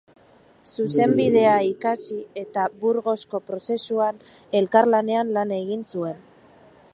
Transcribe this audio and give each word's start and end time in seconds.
Zuzenbidea 0.69 1.51
ikasi 1.65 2.17
eta 2.43 2.63
Burgosko 2.85 3.43
prozesuan 3.51 4.21
elkarlanean 4.63 5.31
lan 5.39 5.55
egin 5.61 5.87
zuen. 5.95 6.19